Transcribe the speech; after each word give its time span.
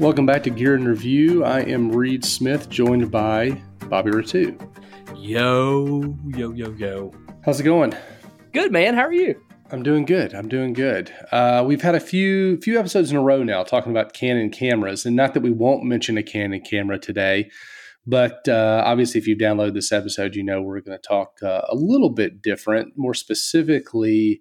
Welcome 0.00 0.24
back 0.24 0.42
to 0.44 0.50
Gear 0.50 0.76
and 0.76 0.88
Review. 0.88 1.44
I 1.44 1.60
am 1.60 1.92
Reed 1.92 2.24
Smith, 2.24 2.70
joined 2.70 3.10
by 3.10 3.60
Bobby 3.90 4.10
Rettew. 4.10 4.58
Yo, 5.14 6.16
yo, 6.28 6.52
yo, 6.52 6.70
yo. 6.70 7.12
How's 7.44 7.60
it 7.60 7.64
going? 7.64 7.92
Good, 8.54 8.72
man. 8.72 8.94
How 8.94 9.02
are 9.02 9.12
you? 9.12 9.38
I'm 9.70 9.82
doing 9.82 10.06
good. 10.06 10.32
I'm 10.32 10.48
doing 10.48 10.72
good. 10.72 11.12
Uh, 11.30 11.64
we've 11.66 11.82
had 11.82 11.94
a 11.94 12.00
few 12.00 12.58
few 12.62 12.78
episodes 12.78 13.10
in 13.10 13.18
a 13.18 13.22
row 13.22 13.42
now 13.42 13.62
talking 13.62 13.92
about 13.92 14.14
Canon 14.14 14.48
cameras, 14.48 15.04
and 15.04 15.14
not 15.14 15.34
that 15.34 15.42
we 15.42 15.50
won't 15.50 15.84
mention 15.84 16.16
a 16.16 16.22
Canon 16.22 16.62
camera 16.62 16.98
today, 16.98 17.50
but 18.06 18.48
uh, 18.48 18.82
obviously, 18.86 19.20
if 19.20 19.26
you 19.26 19.36
download 19.36 19.74
this 19.74 19.92
episode, 19.92 20.34
you 20.34 20.42
know 20.42 20.62
we're 20.62 20.80
going 20.80 20.96
to 20.98 21.06
talk 21.06 21.34
uh, 21.42 21.60
a 21.68 21.74
little 21.74 22.08
bit 22.08 22.40
different, 22.40 22.94
more 22.96 23.12
specifically 23.12 24.40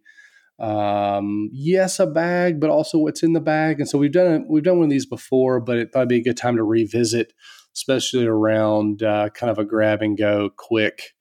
um, 0.59 1.49
yes, 1.53 1.99
a 1.99 2.07
bag, 2.07 2.59
but 2.59 2.69
also 2.69 2.97
what's 2.97 3.23
in 3.23 3.33
the 3.33 3.39
bag. 3.39 3.79
And 3.79 3.87
so 3.87 3.97
we've 3.97 4.11
done 4.11 4.45
we've 4.49 4.63
done 4.63 4.77
one 4.77 4.85
of 4.85 4.89
these 4.89 5.05
before, 5.05 5.59
but 5.59 5.77
it 5.77 5.91
thought 5.93 6.09
be 6.09 6.17
a 6.17 6.23
good 6.23 6.37
time 6.37 6.57
to 6.57 6.63
revisit, 6.63 7.33
especially 7.75 8.25
around 8.25 9.01
uh, 9.01 9.29
kind 9.29 9.49
of 9.49 9.57
a 9.57 9.65
grab 9.65 10.01
and 10.01 10.17
go, 10.17 10.49
quick, 10.57 11.13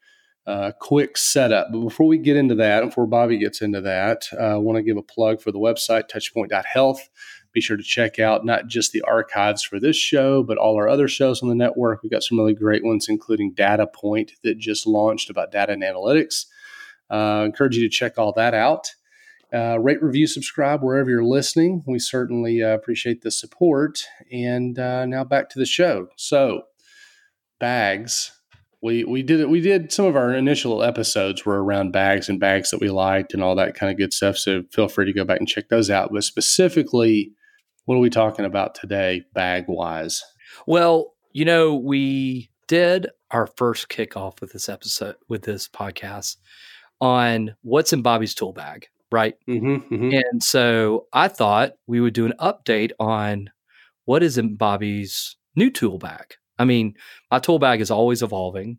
uh, 0.46 0.72
quick 0.80 1.16
setup. 1.16 1.68
But 1.70 1.80
before 1.80 2.06
we 2.06 2.18
get 2.18 2.36
into 2.36 2.56
that, 2.56 2.84
before 2.84 3.06
Bobby 3.06 3.38
gets 3.38 3.62
into 3.62 3.80
that, 3.82 4.26
uh, 4.32 4.54
I 4.54 4.56
want 4.56 4.76
to 4.76 4.82
give 4.82 4.96
a 4.96 5.02
plug 5.02 5.40
for 5.40 5.52
the 5.52 5.60
website 5.60 6.08
touchpoint.health. 6.10 7.08
Be 7.52 7.60
sure 7.60 7.76
to 7.76 7.82
check 7.82 8.18
out 8.18 8.44
not 8.44 8.66
just 8.66 8.92
the 8.92 9.02
archives 9.02 9.62
for 9.62 9.80
this 9.80 9.96
show, 9.96 10.42
but 10.42 10.58
all 10.58 10.76
our 10.76 10.88
other 10.88 11.08
shows 11.08 11.42
on 11.42 11.48
the 11.48 11.54
network. 11.54 12.02
We've 12.02 12.12
got 12.12 12.22
some 12.22 12.38
really 12.38 12.54
great 12.54 12.84
ones, 12.84 13.06
including 13.08 13.54
Data 13.54 13.86
Point 13.86 14.32
that 14.42 14.58
just 14.58 14.86
launched 14.86 15.30
about 15.30 15.52
data 15.52 15.72
and 15.72 15.82
analytics. 15.82 16.44
Uh, 17.08 17.44
encourage 17.46 17.76
you 17.76 17.88
to 17.88 17.88
check 17.88 18.18
all 18.18 18.32
that 18.34 18.52
out. 18.52 18.94
Uh, 19.52 19.78
rate, 19.80 20.02
review, 20.02 20.26
subscribe 20.26 20.82
wherever 20.82 21.08
you're 21.08 21.24
listening. 21.24 21.82
We 21.86 21.98
certainly 21.98 22.62
uh, 22.62 22.74
appreciate 22.74 23.22
the 23.22 23.30
support. 23.30 24.04
And 24.30 24.78
uh, 24.78 25.06
now 25.06 25.24
back 25.24 25.48
to 25.50 25.58
the 25.58 25.66
show. 25.66 26.08
So, 26.16 26.62
bags. 27.58 28.32
We 28.80 29.02
we 29.02 29.24
did 29.24 29.40
it. 29.40 29.50
We 29.50 29.60
did 29.60 29.92
some 29.92 30.04
of 30.04 30.14
our 30.14 30.32
initial 30.32 30.84
episodes 30.84 31.44
were 31.44 31.64
around 31.64 31.90
bags 31.90 32.28
and 32.28 32.38
bags 32.38 32.70
that 32.70 32.80
we 32.80 32.90
liked 32.90 33.34
and 33.34 33.42
all 33.42 33.56
that 33.56 33.74
kind 33.74 33.90
of 33.90 33.98
good 33.98 34.12
stuff. 34.12 34.36
So 34.36 34.62
feel 34.70 34.86
free 34.86 35.06
to 35.06 35.12
go 35.12 35.24
back 35.24 35.40
and 35.40 35.48
check 35.48 35.68
those 35.68 35.90
out. 35.90 36.10
But 36.12 36.22
specifically, 36.22 37.32
what 37.86 37.96
are 37.96 38.00
we 38.00 38.10
talking 38.10 38.44
about 38.44 38.76
today, 38.76 39.24
bag 39.34 39.64
wise? 39.66 40.22
Well, 40.68 41.14
you 41.32 41.44
know, 41.44 41.74
we 41.74 42.50
did 42.68 43.08
our 43.32 43.48
first 43.56 43.88
kickoff 43.88 44.40
with 44.40 44.52
this 44.52 44.68
episode 44.68 45.16
with 45.28 45.42
this 45.42 45.68
podcast 45.68 46.36
on 47.00 47.56
what's 47.62 47.92
in 47.92 48.02
Bobby's 48.02 48.34
tool 48.34 48.52
bag 48.52 48.86
right? 49.10 49.34
Mm-hmm, 49.48 49.94
mm-hmm. 49.94 50.10
And 50.12 50.42
so 50.42 51.06
I 51.12 51.28
thought 51.28 51.72
we 51.86 52.00
would 52.00 52.14
do 52.14 52.26
an 52.26 52.34
update 52.40 52.92
on 52.98 53.50
what 54.04 54.22
is 54.22 54.38
in 54.38 54.56
Bobby's 54.56 55.36
new 55.56 55.70
tool 55.70 55.98
bag. 55.98 56.34
I 56.58 56.64
mean, 56.64 56.94
my 57.30 57.38
tool 57.38 57.58
bag 57.58 57.80
is 57.80 57.90
always 57.90 58.22
evolving. 58.22 58.78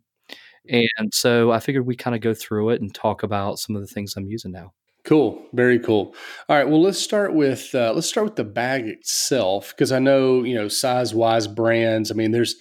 And 0.68 1.12
so 1.12 1.50
I 1.50 1.58
figured 1.58 1.86
we 1.86 1.96
kind 1.96 2.14
of 2.14 2.20
go 2.20 2.34
through 2.34 2.70
it 2.70 2.80
and 2.80 2.94
talk 2.94 3.22
about 3.22 3.58
some 3.58 3.74
of 3.74 3.82
the 3.82 3.88
things 3.88 4.14
I'm 4.16 4.26
using 4.26 4.52
now. 4.52 4.72
Cool, 5.04 5.42
very 5.54 5.78
cool. 5.78 6.14
All 6.48 6.56
right, 6.56 6.68
well, 6.68 6.82
let's 6.82 6.98
start 6.98 7.34
with 7.34 7.74
uh, 7.74 7.92
let's 7.94 8.06
start 8.06 8.26
with 8.26 8.36
the 8.36 8.44
bag 8.44 8.86
itself 8.86 9.70
because 9.70 9.92
I 9.92 9.98
know 9.98 10.44
you 10.44 10.54
know 10.54 10.68
size 10.68 11.14
wise 11.14 11.46
brands. 11.46 12.10
I 12.10 12.14
mean, 12.14 12.32
there's 12.32 12.54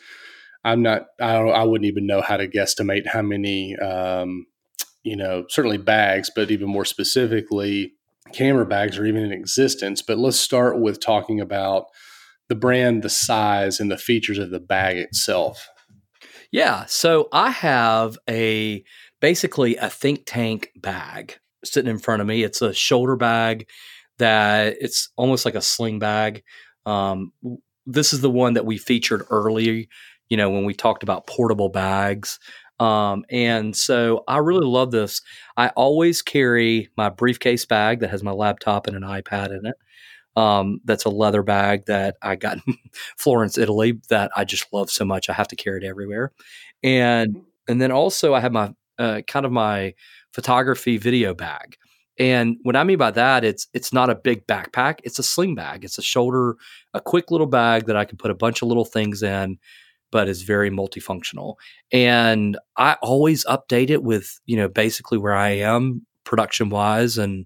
I'm 0.63 0.81
not 0.81 1.07
I 1.19 1.33
don't 1.33 1.51
I 1.51 1.63
wouldn't 1.63 1.87
even 1.87 2.07
know 2.07 2.21
how 2.21 2.37
to 2.37 2.47
guesstimate 2.47 3.07
how 3.07 3.21
many 3.21 3.75
um, 3.77 4.45
you 5.09 5.15
know, 5.15 5.43
certainly 5.49 5.79
bags, 5.79 6.29
but 6.33 6.51
even 6.51 6.69
more 6.69 6.85
specifically, 6.85 7.93
camera 8.31 8.63
bags 8.63 8.99
are 8.99 9.07
even 9.07 9.23
in 9.23 9.31
existence. 9.31 10.03
But 10.03 10.19
let's 10.19 10.39
start 10.39 10.79
with 10.79 10.99
talking 10.99 11.41
about 11.41 11.85
the 12.47 12.53
brand, 12.53 13.01
the 13.01 13.09
size, 13.09 13.79
and 13.79 13.89
the 13.89 13.97
features 13.97 14.37
of 14.37 14.51
the 14.51 14.59
bag 14.59 14.97
itself. 14.97 15.67
Yeah. 16.51 16.85
So 16.85 17.27
I 17.31 17.49
have 17.49 18.19
a 18.29 18.83
basically 19.19 19.77
a 19.77 19.89
think 19.89 20.23
tank 20.27 20.69
bag 20.75 21.39
sitting 21.65 21.89
in 21.89 21.97
front 21.97 22.21
of 22.21 22.27
me. 22.27 22.43
It's 22.43 22.61
a 22.61 22.71
shoulder 22.71 23.15
bag 23.15 23.67
that 24.19 24.75
it's 24.79 25.09
almost 25.17 25.43
like 25.43 25.55
a 25.55 25.61
sling 25.61 25.97
bag. 25.97 26.43
Um, 26.85 27.31
this 27.87 28.13
is 28.13 28.21
the 28.21 28.29
one 28.29 28.53
that 28.53 28.65
we 28.65 28.77
featured 28.77 29.23
early, 29.31 29.89
you 30.29 30.37
know, 30.37 30.51
when 30.51 30.65
we 30.65 30.75
talked 30.75 31.01
about 31.01 31.25
portable 31.25 31.69
bags. 31.69 32.37
Um, 32.79 33.25
and 33.29 33.75
so 33.75 34.23
I 34.27 34.37
really 34.37 34.65
love 34.65 34.91
this. 34.91 35.21
I 35.57 35.69
always 35.69 36.21
carry 36.21 36.89
my 36.95 37.09
briefcase 37.09 37.65
bag 37.65 37.99
that 37.99 38.09
has 38.09 38.23
my 38.23 38.31
laptop 38.31 38.87
and 38.87 38.95
an 38.95 39.03
iPad 39.03 39.49
in 39.49 39.65
it. 39.65 39.75
Um, 40.35 40.79
that's 40.85 41.05
a 41.05 41.09
leather 41.09 41.43
bag 41.43 41.85
that 41.87 42.15
I 42.21 42.35
got 42.35 42.59
in 42.65 42.77
Florence, 43.17 43.57
Italy, 43.57 43.99
that 44.09 44.31
I 44.35 44.45
just 44.45 44.71
love 44.71 44.89
so 44.89 45.03
much. 45.03 45.29
I 45.29 45.33
have 45.33 45.49
to 45.49 45.55
carry 45.55 45.83
it 45.83 45.87
everywhere. 45.87 46.31
And 46.83 47.35
mm-hmm. 47.35 47.43
and 47.67 47.81
then 47.81 47.91
also 47.91 48.33
I 48.33 48.39
have 48.39 48.53
my 48.53 48.73
uh, 48.97 49.21
kind 49.27 49.45
of 49.45 49.51
my 49.51 49.93
photography 50.33 50.97
video 50.97 51.33
bag. 51.33 51.75
And 52.17 52.57
what 52.63 52.75
I 52.75 52.83
mean 52.83 52.97
by 52.97 53.11
that, 53.11 53.43
it's 53.43 53.67
it's 53.73 53.91
not 53.91 54.09
a 54.09 54.15
big 54.15 54.45
backpack. 54.47 54.99
It's 55.03 55.19
a 55.19 55.23
sling 55.23 55.55
bag. 55.55 55.83
It's 55.83 55.97
a 55.97 56.01
shoulder, 56.01 56.55
a 56.93 57.01
quick 57.01 57.31
little 57.31 57.47
bag 57.47 57.87
that 57.87 57.97
I 57.97 58.05
can 58.05 58.17
put 58.17 58.31
a 58.31 58.35
bunch 58.35 58.61
of 58.61 58.67
little 58.67 58.85
things 58.85 59.23
in 59.23 59.57
but 60.11 60.29
is 60.29 60.43
very 60.43 60.69
multifunctional. 60.69 61.55
And 61.91 62.57
I 62.77 62.97
always 63.01 63.45
update 63.45 63.89
it 63.89 64.03
with, 64.03 64.39
you 64.45 64.57
know, 64.57 64.67
basically 64.67 65.17
where 65.17 65.35
I 65.35 65.49
am 65.49 66.05
production 66.23 66.69
wise 66.69 67.17
and 67.17 67.45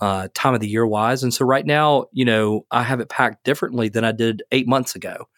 uh, 0.00 0.28
time 0.34 0.54
of 0.54 0.60
the 0.60 0.68
year 0.68 0.86
wise. 0.86 1.22
And 1.22 1.32
so 1.32 1.44
right 1.44 1.66
now, 1.66 2.06
you 2.12 2.24
know, 2.24 2.64
I 2.70 2.82
have 2.82 3.00
it 3.00 3.08
packed 3.08 3.44
differently 3.44 3.88
than 3.88 4.04
I 4.04 4.12
did 4.12 4.42
eight 4.50 4.66
months 4.66 4.94
ago. 4.94 5.28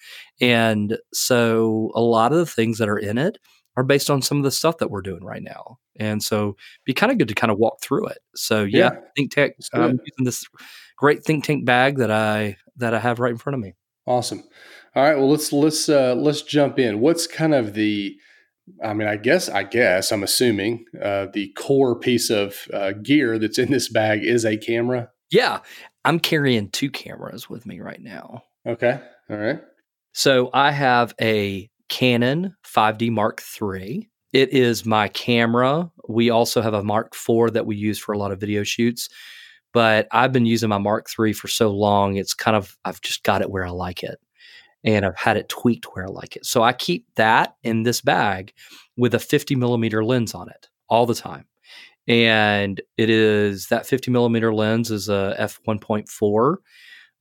And 0.41 0.99
so 1.12 1.91
a 1.95 2.01
lot 2.01 2.33
of 2.33 2.39
the 2.39 2.47
things 2.47 2.78
that 2.78 2.89
are 2.89 2.99
in 2.99 3.19
it 3.19 3.39
are 3.77 3.83
based 3.83 4.11
on 4.11 4.22
some 4.22 4.39
of 4.39 4.45
the 4.45 4.51
stuff 4.51 4.78
that 4.78 4.91
we're 4.91 5.03
doing 5.03 5.25
right 5.25 5.43
now. 5.43 5.78
And 5.99 6.22
so 6.22 6.56
be 6.84 6.93
kind 6.93 7.11
of 7.11 7.19
good 7.19 7.28
to 7.28 7.34
kind 7.34 7.51
of 7.51 7.59
walk 7.59 7.81
through 7.81 8.06
it. 8.09 8.19
So 8.34 8.62
yeah, 8.62 8.93
yeah 8.93 9.01
think 9.17 9.33
tank, 9.33 9.55
I'm 9.72 9.99
using 10.05 10.25
this 10.25 10.45
great 10.97 11.25
think 11.25 11.45
tank 11.45 11.65
bag 11.65 11.99
that 11.99 12.11
I, 12.11 12.56
that 12.77 12.95
I 12.95 13.01
have 13.01 13.19
right 13.19 13.33
in 13.33 13.39
front 13.39 13.55
of 13.55 13.61
me. 13.61 13.75
Awesome. 14.07 14.43
All 14.95 15.03
right. 15.03 15.17
Well, 15.17 15.31
let's 15.31 15.53
let's 15.53 15.89
uh, 15.89 16.15
let's 16.15 16.43
jump 16.43 16.79
in. 16.79 17.01
What's 17.01 17.27
kind 17.27 17.55
of 17.55 17.75
the 17.75 18.17
I 18.83 18.95
mean, 18.95 19.09
I 19.09 19.17
guess, 19.17 19.49
I 19.49 19.65
guess, 19.65 20.13
I'm 20.13 20.23
assuming 20.23 20.85
uh, 21.01 21.27
the 21.33 21.53
core 21.57 21.99
piece 21.99 22.31
of 22.31 22.69
uh, 22.73 22.93
gear 22.93 23.39
that's 23.39 23.59
in 23.59 23.71
this 23.71 23.89
bag 23.89 24.25
is 24.25 24.45
a 24.45 24.57
camera. 24.57 25.11
Yeah, 25.31 25.61
I'm 26.05 26.21
carrying 26.21 26.71
two 26.71 26.91
cameras 26.91 27.49
with 27.49 27.67
me 27.67 27.81
right 27.81 28.01
now. 28.01 28.45
Okay, 28.67 29.01
all 29.31 29.37
right. 29.37 29.61
So 30.13 30.51
I 30.53 30.71
have 30.73 31.15
a 31.21 31.71
Canon 31.89 32.55
5D 32.65 33.11
Mark 33.11 33.43
III. 33.61 34.09
It 34.33 34.51
is 34.51 34.87
my 34.87 35.09
camera. 35.09 35.91
We 36.09 36.31
also 36.31 36.63
have 36.63 36.75
a 36.75 36.83
Mark 36.83 37.15
IV 37.15 37.55
that 37.55 37.67
we 37.67 37.77
use 37.77 37.99
for 37.99 38.13
a 38.13 38.19
lot 38.19 38.33
of 38.33 38.41
video 38.41 38.63
shoots. 38.63 39.09
But 39.72 40.09
I've 40.12 40.33
been 40.33 40.47
using 40.47 40.69
my 40.69 40.78
Mark 40.78 41.09
III 41.19 41.33
for 41.33 41.49
so 41.49 41.71
long, 41.71 42.16
it's 42.16 42.34
kind 42.34 42.56
of 42.56 42.77
I've 42.84 43.00
just 43.00 43.22
got 43.25 43.43
it 43.43 43.50
where 43.50 43.66
I 43.66 43.71
like 43.71 44.03
it 44.03 44.19
and 44.84 45.05
I've 45.06 45.16
had 45.16 45.37
it 45.37 45.49
tweaked 45.49 45.87
where 45.94 46.06
I 46.06 46.10
like 46.10 46.37
it. 46.37 46.47
So 46.47 46.62
I 46.62 46.72
keep 46.72 47.06
that 47.16 47.56
in 47.62 47.83
this 47.84 48.00
bag 48.00 48.53
with 48.97 49.15
a 49.15 49.19
50 49.19 49.55
millimeter 49.56 50.05
lens 50.05 50.34
on 50.34 50.49
it 50.50 50.69
all 50.88 51.06
the 51.06 51.15
time. 51.15 51.47
And 52.09 52.81
it 52.99 53.10
is 53.10 53.69
that 53.69 53.87
50 53.87 54.10
millimeter 54.10 54.55
lens 54.55 54.91
is 54.91 55.09
a 55.09 55.34
f 55.38 55.60
1.4, 55.69 56.56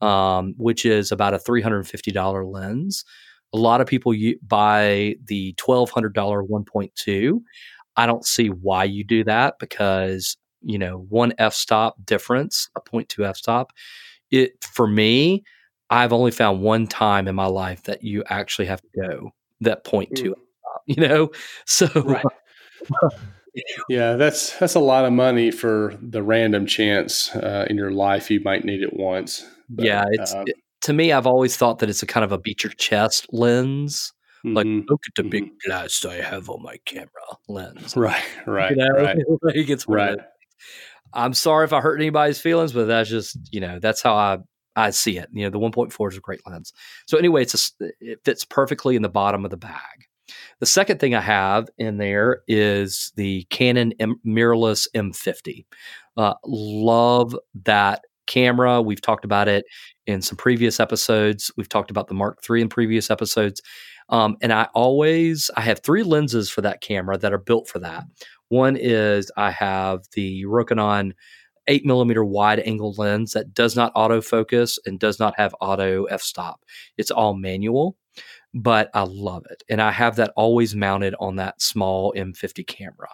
um, 0.02 0.56
which 0.58 0.86
is 0.86 1.12
about 1.12 1.34
a 1.36 1.40
$350 1.40 2.46
lens. 2.52 3.06
A 3.54 3.58
lot 3.58 3.82
of 3.82 3.88
people 3.88 4.14
buy 4.48 5.16
the 5.26 5.54
$1,200 5.58 6.48
1.2. 6.50 7.42
I 7.98 8.06
don't 8.06 8.26
see 8.26 8.48
why 8.48 8.86
you 8.86 9.04
do 9.04 9.24
that 9.26 9.56
because, 9.60 10.38
you 10.62 10.78
know, 10.78 11.06
one 11.10 11.34
f 11.38 11.54
stop 11.54 11.96
difference, 12.06 12.70
a 12.76 12.82
0.2 12.82 13.26
f 13.26 13.38
stop. 13.38 13.72
It 14.30 14.64
for 14.64 14.88
me, 14.88 15.44
I've 15.90 16.14
only 16.14 16.32
found 16.32 16.62
one 16.62 16.88
time 16.88 17.28
in 17.28 17.36
my 17.36 17.48
life 17.48 17.84
that 17.84 18.04
you 18.04 18.24
actually 18.30 18.66
have 18.68 18.82
to 18.82 18.88
go 18.96 19.32
that 19.60 19.84
point 19.84 20.16
to, 20.18 20.32
mm. 20.32 20.36
you 20.86 21.08
know? 21.08 21.32
So, 21.66 21.88
right. 22.04 22.26
yeah, 23.90 24.14
that's, 24.14 24.58
that's 24.58 24.76
a 24.76 24.80
lot 24.80 25.04
of 25.04 25.12
money 25.12 25.52
for 25.52 25.98
the 26.02 26.24
random 26.24 26.66
chance 26.66 27.36
uh, 27.36 27.66
in 27.70 27.76
your 27.76 27.92
life. 27.92 28.32
You 28.32 28.40
might 28.40 28.64
need 28.64 28.82
it 28.82 28.94
once. 28.94 29.46
But, 29.70 29.86
yeah. 29.86 30.06
It's, 30.12 30.34
uh, 30.34 30.44
it, 30.48 30.56
to 30.82 30.94
me, 30.94 31.12
I've 31.12 31.28
always 31.28 31.58
thought 31.58 31.80
that 31.80 31.90
it's 31.90 32.02
a 32.02 32.08
kind 32.08 32.24
of 32.24 32.32
a 32.32 32.38
beat 32.38 32.64
your 32.64 32.72
chest 32.74 33.28
lens. 33.32 34.14
Mm-hmm. 34.46 34.56
Like, 34.56 34.90
look 34.90 35.02
at 35.08 35.16
the 35.16 35.30
big 35.30 35.46
mm-hmm. 35.46 35.70
glass 35.70 36.04
I 36.06 36.16
have 36.16 36.50
on 36.50 36.64
my 36.64 36.78
camera 36.86 37.10
lens. 37.48 37.96
Right, 37.96 38.24
right, 38.48 38.72
you 38.72 38.78
know? 38.78 38.90
right. 38.96 39.18
like 39.44 39.70
it's 39.70 39.88
right. 39.88 40.20
I'm 41.14 41.34
sorry 41.34 41.66
if 41.66 41.74
I 41.74 41.82
hurt 41.82 41.98
anybody's 41.98 42.40
feelings, 42.40 42.72
but 42.74 42.86
that's 42.86 43.10
just, 43.10 43.38
you 43.52 43.60
know, 43.60 43.80
that's 43.80 44.02
how 44.02 44.16
I 44.16 44.38
I 44.76 44.92
see 44.92 45.18
it. 45.18 45.28
You 45.34 45.44
know, 45.44 45.50
the 45.50 45.60
1.4 45.60 46.12
is 46.12 46.18
a 46.18 46.22
great 46.22 46.42
lens. 46.48 46.72
So 47.06 47.18
anyway, 47.18 47.42
it's 47.42 47.74
a, 47.82 47.92
it 48.00 48.20
fits 48.24 48.46
perfectly 48.46 48.96
in 48.96 49.02
the 49.02 49.10
bottom 49.10 49.44
of 49.44 49.52
the 49.52 49.58
bag. 49.58 50.08
The 50.60 50.66
second 50.66 51.00
thing 51.00 51.14
I 51.14 51.22
have 51.22 51.68
in 51.78 51.98
there 51.98 52.42
is 52.48 53.12
the 53.16 53.44
Canon 53.50 53.94
M- 54.00 54.22
mirrorless 54.26 54.88
M50. 54.96 55.66
Uh, 56.16 56.36
love 56.46 57.36
that 57.66 58.06
camera. 58.28 58.82
We've 58.82 59.02
talked 59.02 59.26
about 59.26 59.48
it 59.48 59.66
in 60.08 60.22
some 60.22 60.38
previous 60.38 60.80
episodes. 60.80 61.52
We've 61.58 61.68
talked 61.68 61.92
about 61.92 62.08
the 62.08 62.14
Mark 62.14 62.40
III 62.50 62.62
in 62.62 62.70
previous 62.70 63.12
episodes. 63.12 63.62
Um, 64.10 64.38
and 64.42 64.54
I 64.54 64.68
always 64.74 65.50
I 65.56 65.62
have 65.62 65.80
three 65.80 66.04
lenses 66.04 66.50
for 66.50 66.62
that 66.62 66.82
camera 66.82 67.18
that 67.18 67.34
are 67.34 67.38
built 67.38 67.68
for 67.68 67.80
that. 67.80 68.04
One 68.52 68.76
is 68.76 69.32
I 69.38 69.50
have 69.52 70.02
the 70.14 70.44
Rokinon 70.44 71.14
eight 71.68 71.86
millimeter 71.86 72.26
wide 72.26 72.60
angle 72.60 72.94
lens 72.98 73.32
that 73.32 73.54
does 73.54 73.78
not 73.78 73.96
autofocus 73.96 74.78
and 74.86 75.00
does 75.00 75.20
not 75.20 75.34
have 75.38 75.56
auto 75.62 76.04
f 76.06 76.22
stop. 76.22 76.66
It's 76.98 77.12
all 77.12 77.34
manual, 77.34 77.96
but 78.54 78.90
I 78.94 79.04
love 79.04 79.46
it, 79.50 79.64
and 79.70 79.82
I 79.82 79.92
have 79.92 80.18
that 80.18 80.34
always 80.36 80.76
mounted 80.76 81.16
on 81.20 81.38
that 81.38 81.62
small 81.62 82.14
M50 82.18 82.66
camera. 82.66 83.10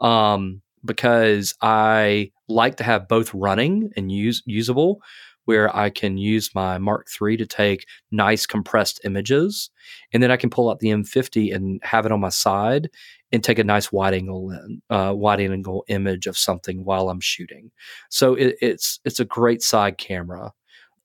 Um, 0.00 0.62
because 0.84 1.54
I 1.60 2.30
like 2.48 2.76
to 2.76 2.84
have 2.84 3.08
both 3.08 3.34
running 3.34 3.90
and 3.96 4.12
use 4.12 4.44
usable, 4.46 5.02
where 5.48 5.74
I 5.74 5.88
can 5.88 6.18
use 6.18 6.54
my 6.54 6.76
Mark 6.76 7.06
III 7.20 7.38
to 7.38 7.46
take 7.46 7.86
nice 8.10 8.44
compressed 8.44 9.00
images. 9.02 9.70
And 10.12 10.22
then 10.22 10.30
I 10.30 10.36
can 10.36 10.50
pull 10.50 10.70
out 10.70 10.80
the 10.80 10.88
M50 10.88 11.54
and 11.54 11.80
have 11.82 12.04
it 12.04 12.12
on 12.12 12.20
my 12.20 12.28
side 12.28 12.90
and 13.32 13.42
take 13.42 13.58
a 13.58 13.64
nice 13.64 13.90
wide 13.90 14.12
angle 14.12 14.52
uh, 14.90 15.14
wide 15.16 15.40
angle 15.40 15.84
image 15.88 16.26
of 16.26 16.36
something 16.36 16.84
while 16.84 17.08
I'm 17.08 17.20
shooting. 17.20 17.70
So 18.10 18.34
it, 18.34 18.56
it's 18.60 19.00
it's 19.06 19.20
a 19.20 19.24
great 19.24 19.62
side 19.62 19.96
camera. 19.96 20.52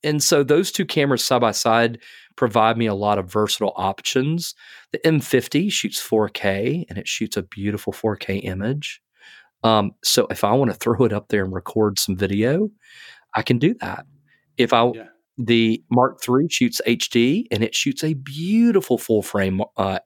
And 0.04 0.22
so 0.22 0.44
those 0.44 0.74
two 0.74 0.86
cameras 0.86 1.24
side 1.24 1.40
by 1.40 1.52
side 1.52 2.00
provide 2.36 2.78
me 2.78 2.88
a 2.88 2.94
lot 2.94 3.18
of 3.18 3.32
versatile 3.32 3.72
options. 3.78 4.56
The 4.92 5.00
M50 5.00 5.72
shoots 5.72 6.06
4K 6.06 6.84
and 6.90 6.98
it 6.98 7.08
shoots 7.08 7.38
a 7.38 7.44
beautiful 7.44 7.94
4K 7.94 8.44
image. 8.44 9.02
Um, 9.64 9.92
so 10.04 10.28
if 10.30 10.44
I 10.44 10.52
want 10.52 10.72
to 10.72 10.78
throw 10.78 11.06
it 11.06 11.14
up 11.14 11.30
there 11.30 11.46
and 11.46 11.54
record 11.54 11.98
some 11.98 12.18
video, 12.18 12.70
I 13.34 13.42
can 13.42 13.58
do 13.58 13.76
that. 13.80 14.06
If 14.58 14.74
I 14.74 14.92
yeah. 14.94 15.08
the 15.38 15.84
Mark 15.92 16.20
III 16.28 16.48
shoots 16.50 16.82
HD 16.88 17.46
and 17.52 17.64
it 17.64 17.76
shoots 17.76 18.04
a 18.04 18.14
beautiful 18.14 18.98
full 18.98 19.22
frame 19.22 19.62
uh, 19.78 20.00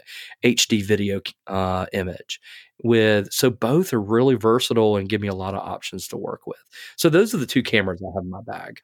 HD 0.44 0.86
video 0.86 1.22
uh, 1.48 1.86
image 1.94 2.40
with 2.84 3.32
so 3.32 3.50
both 3.50 3.92
are 3.94 4.02
really 4.02 4.36
versatile 4.36 4.98
and 4.98 5.10
give 5.10 5.22
me 5.22 5.28
a 5.28 5.36
lot 5.36 5.56
of 5.56 5.62
options 5.62 6.08
to 6.10 6.18
work 6.18 6.46
with. 6.46 6.64
So 6.96 7.10
those 7.10 7.34
are 7.34 7.38
the 7.38 7.46
two 7.46 7.64
cameras 7.64 8.02
I 8.02 8.12
have 8.16 8.24
in 8.24 8.30
my 8.30 8.42
bag. 8.46 8.82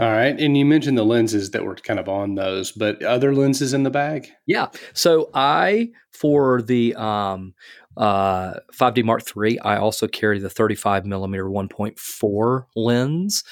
All 0.00 0.10
right. 0.10 0.38
And 0.38 0.56
you 0.56 0.64
mentioned 0.64 0.98
the 0.98 1.04
lenses 1.04 1.52
that 1.52 1.64
were 1.64 1.76
kind 1.76 2.00
of 2.00 2.08
on 2.08 2.34
those, 2.34 2.72
but 2.72 3.00
other 3.04 3.32
lenses 3.32 3.72
in 3.72 3.84
the 3.84 3.90
bag? 3.90 4.28
Yeah. 4.44 4.66
So 4.92 5.30
I, 5.34 5.90
for 6.10 6.62
the 6.62 6.96
um, 6.96 7.54
uh, 7.96 8.54
5D 8.76 9.04
Mark 9.04 9.22
III, 9.36 9.60
I 9.60 9.76
also 9.76 10.08
carry 10.08 10.40
the 10.40 10.50
35 10.50 11.06
millimeter 11.06 11.44
1.4 11.44 12.64
lens. 12.74 13.44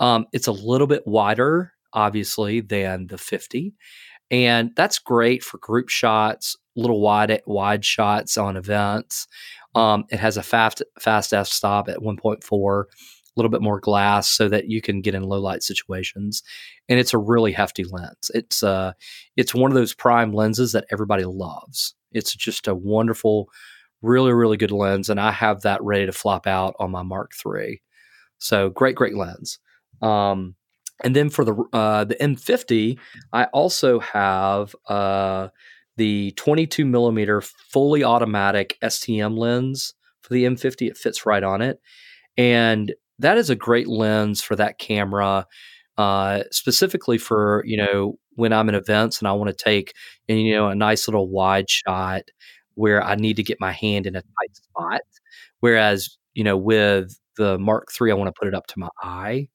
Um, 0.00 0.26
it's 0.32 0.48
a 0.48 0.52
little 0.52 0.88
bit 0.88 1.06
wider, 1.06 1.72
obviously, 1.92 2.60
than 2.60 3.06
the 3.06 3.18
50. 3.18 3.74
And 4.30 4.72
that's 4.76 4.98
great 4.98 5.42
for 5.44 5.58
group 5.58 5.88
shots, 5.88 6.56
little 6.76 7.00
wide 7.00 7.42
wide 7.46 7.84
shots 7.84 8.38
on 8.38 8.56
events. 8.56 9.26
Um, 9.74 10.04
it 10.10 10.18
has 10.18 10.36
a 10.36 10.42
fast 10.42 10.82
fast 11.00 11.32
f 11.34 11.48
stop 11.48 11.88
at 11.88 11.98
1.4, 11.98 12.84
a 12.84 12.86
little 13.36 13.50
bit 13.50 13.62
more 13.62 13.80
glass 13.80 14.30
so 14.30 14.48
that 14.48 14.68
you 14.68 14.80
can 14.80 15.00
get 15.00 15.14
in 15.14 15.24
low 15.24 15.40
light 15.40 15.62
situations. 15.62 16.42
And 16.88 16.98
it's 16.98 17.14
a 17.14 17.18
really 17.18 17.52
hefty 17.52 17.84
lens. 17.84 18.30
It's 18.34 18.62
uh, 18.62 18.92
it's 19.36 19.54
one 19.54 19.70
of 19.70 19.76
those 19.76 19.94
prime 19.94 20.32
lenses 20.32 20.72
that 20.72 20.86
everybody 20.90 21.24
loves. 21.24 21.94
It's 22.12 22.34
just 22.34 22.68
a 22.68 22.74
wonderful, 22.74 23.48
really 24.00 24.32
really 24.32 24.56
good 24.56 24.72
lens, 24.72 25.10
and 25.10 25.20
I 25.20 25.32
have 25.32 25.62
that 25.62 25.82
ready 25.82 26.06
to 26.06 26.12
flop 26.12 26.46
out 26.46 26.74
on 26.78 26.90
my 26.92 27.02
Mark 27.02 27.32
III. 27.44 27.82
So 28.38 28.70
great, 28.70 28.96
great 28.96 29.16
lens. 29.16 29.58
Um, 30.02 30.54
and 31.02 31.16
then 31.16 31.30
for 31.30 31.44
the 31.44 31.54
uh, 31.72 32.04
the 32.04 32.16
M50, 32.16 32.98
I 33.32 33.44
also 33.46 34.00
have 34.00 34.74
uh, 34.88 35.48
the 35.96 36.32
22 36.32 36.84
millimeter 36.84 37.40
fully 37.40 38.04
automatic 38.04 38.76
STM 38.82 39.38
lens 39.38 39.94
for 40.22 40.34
the 40.34 40.44
M50. 40.44 40.88
It 40.88 40.96
fits 40.96 41.26
right 41.26 41.42
on 41.42 41.62
it, 41.62 41.80
and 42.36 42.92
that 43.18 43.38
is 43.38 43.50
a 43.50 43.56
great 43.56 43.88
lens 43.88 44.42
for 44.42 44.56
that 44.56 44.78
camera, 44.78 45.46
uh, 45.96 46.42
specifically 46.50 47.18
for 47.18 47.62
you 47.66 47.76
know 47.76 48.18
when 48.34 48.52
I'm 48.52 48.68
in 48.68 48.74
events 48.74 49.18
and 49.18 49.28
I 49.28 49.32
want 49.32 49.56
to 49.56 49.64
take 49.64 49.94
you 50.28 50.52
know 50.54 50.68
a 50.68 50.74
nice 50.74 51.08
little 51.08 51.28
wide 51.28 51.70
shot 51.70 52.22
where 52.74 53.02
I 53.02 53.14
need 53.14 53.36
to 53.36 53.42
get 53.42 53.60
my 53.60 53.72
hand 53.72 54.06
in 54.06 54.16
a 54.16 54.22
tight 54.22 54.56
spot. 54.56 55.00
Whereas 55.60 56.18
you 56.34 56.44
know 56.44 56.58
with 56.58 57.18
the 57.38 57.58
Mark 57.58 57.88
III, 58.00 58.10
I 58.12 58.14
want 58.14 58.28
to 58.28 58.38
put 58.38 58.48
it 58.48 58.54
up 58.54 58.66
to 58.68 58.78
my 58.78 58.88
eye 59.02 59.48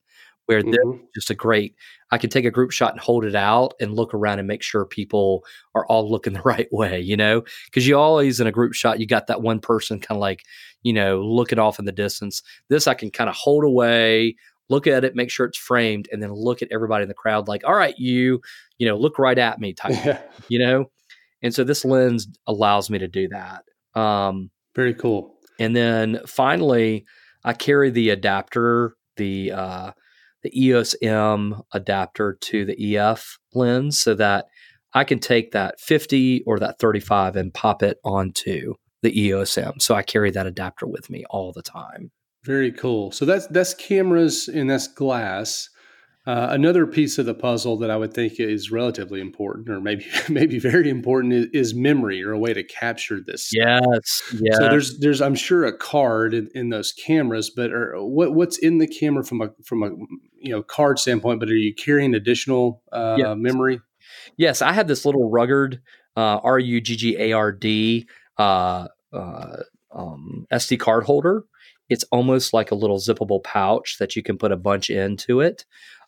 where 0.45 0.61
mm-hmm. 0.61 0.71
they're 0.71 0.99
just 1.13 1.29
a 1.29 1.35
great 1.35 1.75
i 2.11 2.17
can 2.17 2.29
take 2.29 2.45
a 2.45 2.51
group 2.51 2.71
shot 2.71 2.91
and 2.91 2.99
hold 2.99 3.25
it 3.25 3.35
out 3.35 3.73
and 3.79 3.93
look 3.93 4.13
around 4.13 4.39
and 4.39 4.47
make 4.47 4.61
sure 4.61 4.85
people 4.85 5.43
are 5.73 5.85
all 5.87 6.09
looking 6.11 6.33
the 6.33 6.41
right 6.41 6.71
way 6.71 6.99
you 6.99 7.17
know 7.17 7.43
because 7.65 7.87
you 7.87 7.97
always 7.97 8.39
in 8.39 8.47
a 8.47 8.51
group 8.51 8.73
shot 8.73 8.99
you 8.99 9.07
got 9.07 9.27
that 9.27 9.41
one 9.41 9.59
person 9.59 9.99
kind 9.99 10.17
of 10.17 10.21
like 10.21 10.43
you 10.83 10.93
know 10.93 11.21
looking 11.21 11.59
off 11.59 11.79
in 11.79 11.85
the 11.85 11.91
distance 11.91 12.41
this 12.69 12.87
i 12.87 12.93
can 12.93 13.09
kind 13.11 13.29
of 13.29 13.35
hold 13.35 13.63
away 13.63 14.35
look 14.69 14.87
at 14.87 15.03
it 15.03 15.15
make 15.15 15.29
sure 15.29 15.45
it's 15.45 15.57
framed 15.57 16.07
and 16.11 16.21
then 16.21 16.33
look 16.33 16.61
at 16.61 16.67
everybody 16.71 17.03
in 17.03 17.07
the 17.07 17.13
crowd 17.13 17.47
like 17.47 17.63
all 17.65 17.75
right 17.75 17.97
you 17.97 18.41
you 18.77 18.87
know 18.87 18.97
look 18.97 19.19
right 19.19 19.37
at 19.37 19.59
me 19.59 19.73
type 19.73 19.93
yeah. 20.05 20.21
you 20.47 20.59
know 20.59 20.89
and 21.41 21.53
so 21.53 21.63
this 21.63 21.85
lens 21.85 22.27
allows 22.47 22.89
me 22.89 22.97
to 22.97 23.07
do 23.07 23.27
that 23.27 23.63
um 23.99 24.49
very 24.75 24.93
cool 24.93 25.35
and 25.59 25.75
then 25.75 26.19
finally 26.27 27.05
i 27.43 27.53
carry 27.53 27.89
the 27.89 28.09
adapter 28.09 28.95
the 29.17 29.51
uh 29.51 29.91
the 30.45 30.63
EOS 30.63 30.95
M 31.01 31.63
adapter 31.71 32.37
to 32.39 32.65
the 32.65 32.97
EF 32.97 33.39
lens 33.55 33.97
so 33.97 34.13
that 34.13 34.45
I 34.93 35.03
can 35.03 35.17
take 35.17 35.53
that 35.53 35.79
50 35.79 36.43
or 36.45 36.59
that 36.59 36.77
35 36.77 37.35
and 37.35 37.51
pop 37.51 37.81
it 37.81 37.97
onto 38.05 38.75
the 39.01 39.19
EOS 39.19 39.57
M. 39.57 39.79
So 39.79 39.95
I 39.95 40.03
carry 40.03 40.29
that 40.29 40.45
adapter 40.45 40.85
with 40.85 41.09
me 41.09 41.25
all 41.31 41.51
the 41.51 41.63
time. 41.63 42.11
Very 42.43 42.71
cool. 42.71 43.11
So 43.11 43.25
that's 43.25 43.47
that's 43.47 43.73
cameras 43.73 44.47
and 44.47 44.69
that's 44.69 44.87
glass. 44.87 45.67
Uh, 46.27 46.47
another 46.49 46.87
piece 46.87 47.19
of 47.19 47.27
the 47.27 47.35
puzzle 47.35 47.77
that 47.77 47.91
I 47.91 47.97
would 47.97 48.11
think 48.11 48.39
is 48.39 48.71
relatively 48.71 49.21
important, 49.21 49.69
or 49.69 49.79
maybe 49.79 50.07
maybe 50.29 50.57
very 50.57 50.89
important, 50.89 51.33
is, 51.33 51.45
is 51.53 51.75
memory 51.75 52.23
or 52.23 52.31
a 52.31 52.39
way 52.39 52.53
to 52.53 52.63
capture 52.63 53.19
this. 53.21 53.51
Yes, 53.53 54.23
yeah. 54.33 54.55
So 54.55 54.69
there's 54.69 54.97
there's 54.99 55.21
I'm 55.21 55.35
sure 55.35 55.65
a 55.65 55.77
card 55.77 56.33
in, 56.33 56.49
in 56.55 56.69
those 56.69 56.91
cameras, 56.93 57.51
but 57.51 57.71
are, 57.71 57.93
what 58.03 58.33
what's 58.33 58.57
in 58.57 58.79
the 58.79 58.87
camera 58.87 59.23
from 59.23 59.41
a 59.41 59.49
from 59.63 59.83
a 59.83 59.89
you 60.39 60.51
know 60.51 60.63
card 60.63 60.97
standpoint? 60.97 61.39
But 61.39 61.49
are 61.49 61.55
you 61.55 61.75
carrying 61.75 62.15
additional 62.15 62.81
uh, 62.91 63.17
yes. 63.19 63.35
memory? 63.37 63.81
Yes, 64.35 64.63
I 64.63 64.73
have 64.73 64.87
this 64.87 65.05
little 65.05 65.29
Ruggard 65.29 65.79
uh, 66.17 66.39
R 66.43 66.57
U 66.57 66.81
G 66.81 66.95
G 66.95 67.17
A 67.19 67.33
R 67.33 67.51
D 67.51 68.07
uh, 68.39 68.87
uh 69.13 69.57
um, 69.91 70.45
SD 70.51 70.79
card 70.79 71.03
holder. 71.03 71.45
It's 71.87 72.03
almost 72.05 72.51
like 72.51 72.71
a 72.71 72.75
little 72.75 72.97
zippable 72.97 73.43
pouch 73.43 73.97
that 73.99 74.15
you 74.15 74.23
can 74.23 74.37
put 74.37 74.51
a 74.51 74.57
bunch 74.57 74.89
into 74.89 75.39
it. 75.39 75.65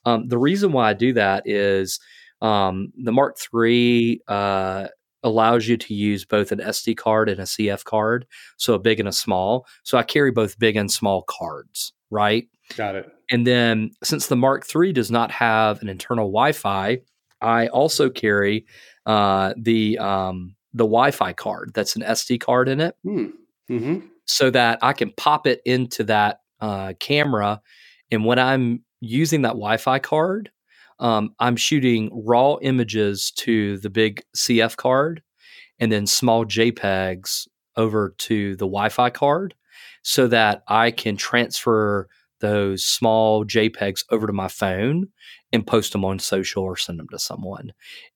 Um, 0.07 0.29
the 0.29 0.37
reason 0.37 0.71
why 0.71 0.89
I 0.89 0.93
do 0.93 1.11
that 1.13 1.43
is 1.45 1.99
um, 2.41 2.93
the 2.97 3.11
Mark 3.11 3.37
III 3.53 4.21
uh, 4.29 4.87
allows 5.21 5.67
you 5.67 5.75
to 5.75 5.93
use 5.93 6.23
both 6.23 6.53
an 6.53 6.59
SD 6.59 6.95
card 6.95 7.27
and 7.27 7.41
a 7.41 7.43
CF 7.43 7.83
card, 7.83 8.25
so 8.55 8.73
a 8.73 8.79
big 8.79 9.01
and 9.01 9.09
a 9.09 9.11
small. 9.11 9.67
So 9.83 9.97
I 9.97 10.03
carry 10.03 10.31
both 10.31 10.57
big 10.57 10.77
and 10.77 10.89
small 10.89 11.23
cards, 11.23 11.91
right? 12.09 12.47
Got 12.77 12.95
it. 12.95 13.11
And 13.29 13.45
then 13.45 13.91
since 14.01 14.27
the 14.27 14.37
Mark 14.37 14.65
III 14.73 14.93
does 14.93 15.11
not 15.11 15.29
have 15.29 15.81
an 15.81 15.89
internal 15.89 16.27
Wi-Fi, 16.27 16.99
I 17.41 17.67
also 17.67 18.09
carry 18.09 18.65
uh, 19.05 19.55
the 19.57 19.97
um, 19.97 20.55
the 20.73 20.85
Wi-Fi 20.85 21.33
card 21.33 21.71
that's 21.73 21.97
an 21.97 22.03
SD 22.03 22.39
card 22.39 22.69
in 22.69 22.79
it, 22.79 22.95
hmm. 23.03 23.27
mm-hmm. 23.69 24.07
so 24.23 24.49
that 24.51 24.79
I 24.81 24.93
can 24.93 25.11
pop 25.11 25.47
it 25.47 25.61
into 25.65 26.05
that 26.05 26.39
uh, 26.61 26.93
camera. 26.97 27.61
And 28.09 28.23
when 28.23 28.39
I'm 28.39 28.83
using 29.01 29.41
that 29.43 29.49
Wi-Fi 29.49 29.99
card, 29.99 30.51
um, 30.99 31.33
I'm 31.39 31.55
shooting 31.55 32.09
raw 32.13 32.57
images 32.61 33.31
to 33.37 33.77
the 33.79 33.89
big 33.89 34.23
CF 34.35 34.75
card, 34.77 35.21
and 35.79 35.91
then 35.91 36.07
small 36.07 36.45
JPEGs 36.45 37.47
over 37.75 38.15
to 38.17 38.55
the 38.55 38.65
Wi-Fi 38.65 39.09
card, 39.11 39.53
so 40.01 40.27
that 40.27 40.63
I 40.67 40.91
can 40.91 41.17
transfer 41.17 42.07
those 42.39 42.83
small 42.83 43.45
JPEGs 43.45 44.05
over 44.11 44.27
to 44.27 44.33
my 44.33 44.47
phone 44.47 45.07
and 45.51 45.65
post 45.65 45.91
them 45.91 46.05
on 46.05 46.19
social 46.19 46.63
or 46.63 46.77
send 46.77 46.99
them 46.99 47.07
to 47.09 47.19
someone. 47.19 47.71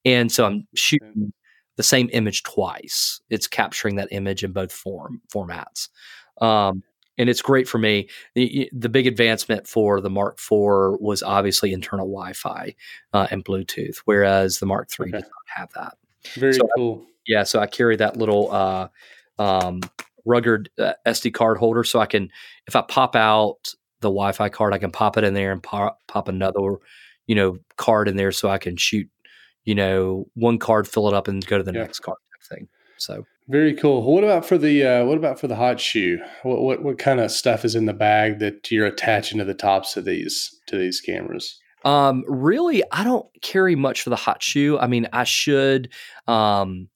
And 0.05 0.31
so 0.31 0.45
I'm 0.45 0.67
shooting 0.75 1.33
the 1.77 1.83
same 1.83 2.09
image 2.13 2.43
twice. 2.43 3.21
It's 3.29 3.47
capturing 3.47 3.95
that 3.95 4.09
image 4.11 4.43
in 4.43 4.51
both 4.51 4.71
form 4.71 5.21
formats. 5.33 5.89
Um, 6.39 6.83
and 7.21 7.29
it's 7.29 7.43
great 7.43 7.67
for 7.67 7.77
me. 7.77 8.09
The, 8.33 8.67
the, 8.73 8.89
big 8.89 9.05
advancement 9.05 9.67
for 9.67 10.01
the 10.01 10.09
Mark 10.09 10.39
IV 10.39 10.99
was 10.99 11.21
obviously 11.21 11.71
internal 11.71 12.07
Wi-Fi 12.07 12.75
uh, 13.13 13.27
and 13.29 13.45
Bluetooth, 13.45 13.97
whereas 14.05 14.57
the 14.57 14.65
Mark 14.65 14.89
III 14.99 15.09
okay. 15.09 15.11
does 15.11 15.21
not 15.21 15.55
have 15.55 15.69
that. 15.75 15.97
Very 16.33 16.53
so 16.53 16.67
cool. 16.75 17.03
I, 17.05 17.11
yeah, 17.27 17.43
so 17.43 17.59
I 17.59 17.67
carry 17.67 17.95
that 17.97 18.17
little 18.17 18.51
uh, 18.51 18.87
um, 19.37 19.81
Ruggard 20.27 20.69
uh, 20.79 20.93
SD 21.05 21.31
card 21.31 21.59
holder, 21.59 21.83
so 21.83 21.99
I 21.99 22.07
can, 22.07 22.31
if 22.67 22.75
I 22.75 22.81
pop 22.81 23.15
out 23.15 23.75
the 23.99 24.09
Wi-Fi 24.09 24.49
card, 24.49 24.73
I 24.73 24.79
can 24.79 24.91
pop 24.91 25.15
it 25.15 25.23
in 25.23 25.35
there 25.35 25.51
and 25.51 25.61
pop, 25.61 25.99
pop 26.07 26.27
another, 26.27 26.77
you 27.27 27.35
know, 27.35 27.59
card 27.77 28.07
in 28.07 28.15
there 28.15 28.31
so 28.31 28.49
I 28.49 28.57
can 28.57 28.77
shoot, 28.77 29.07
you 29.63 29.75
know, 29.75 30.25
one 30.33 30.57
card, 30.57 30.87
fill 30.87 31.07
it 31.07 31.13
up, 31.13 31.27
and 31.27 31.45
go 31.45 31.59
to 31.59 31.63
the 31.63 31.71
yeah. 31.71 31.81
next 31.81 31.99
card. 31.99 32.17
So 33.01 33.25
very 33.47 33.73
cool. 33.73 34.03
What 34.03 34.23
about 34.23 34.45
for 34.45 34.59
the 34.59 34.85
uh, 34.85 35.05
what 35.05 35.17
about 35.17 35.39
for 35.39 35.47
the 35.47 35.55
hot 35.55 35.79
shoe? 35.79 36.19
What, 36.43 36.61
what 36.61 36.83
what 36.83 36.99
kind 36.99 37.19
of 37.19 37.31
stuff 37.31 37.65
is 37.65 37.73
in 37.73 37.85
the 37.85 37.93
bag 37.93 38.37
that 38.39 38.71
you're 38.71 38.85
attaching 38.85 39.39
to 39.39 39.43
the 39.43 39.55
tops 39.55 39.97
of 39.97 40.05
these 40.05 40.55
to 40.67 40.77
these 40.77 41.01
cameras? 41.01 41.59
Um, 41.83 42.23
really, 42.27 42.83
I 42.91 43.03
don't 43.03 43.25
carry 43.41 43.75
much 43.75 44.03
for 44.03 44.11
the 44.11 44.15
hot 44.15 44.43
shoe. 44.43 44.77
I 44.77 44.85
mean, 44.85 45.07
I 45.11 45.23
should. 45.23 45.91
Um, 46.27 46.89